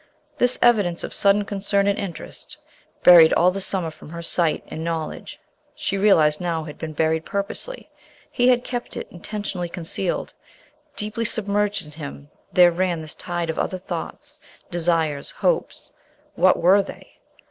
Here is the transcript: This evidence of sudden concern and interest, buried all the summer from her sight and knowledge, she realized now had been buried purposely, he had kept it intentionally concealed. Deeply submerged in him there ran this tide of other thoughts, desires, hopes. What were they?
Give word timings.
This 0.39 0.57
evidence 0.63 1.03
of 1.03 1.13
sudden 1.13 1.45
concern 1.45 1.85
and 1.85 1.99
interest, 1.99 2.57
buried 3.03 3.33
all 3.33 3.51
the 3.51 3.61
summer 3.61 3.91
from 3.91 4.09
her 4.09 4.23
sight 4.23 4.63
and 4.67 4.83
knowledge, 4.83 5.39
she 5.75 5.95
realized 5.95 6.41
now 6.41 6.63
had 6.63 6.79
been 6.79 6.93
buried 6.93 7.23
purposely, 7.23 7.87
he 8.31 8.47
had 8.47 8.63
kept 8.63 8.97
it 8.97 9.07
intentionally 9.11 9.69
concealed. 9.69 10.33
Deeply 10.95 11.23
submerged 11.23 11.85
in 11.85 11.91
him 11.91 12.31
there 12.51 12.71
ran 12.71 12.99
this 13.03 13.13
tide 13.13 13.51
of 13.51 13.59
other 13.59 13.77
thoughts, 13.77 14.39
desires, 14.71 15.29
hopes. 15.29 15.93
What 16.33 16.57
were 16.59 16.81
they? 16.81 17.19